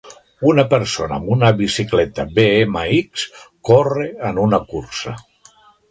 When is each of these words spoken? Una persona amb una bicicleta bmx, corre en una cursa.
Una 0.51 0.63
persona 0.71 1.13
amb 1.21 1.29
una 1.35 1.51
bicicleta 1.59 2.27
bmx, 2.39 3.29
corre 3.71 4.11
en 4.31 4.45
una 4.49 4.63
cursa. 4.73 5.19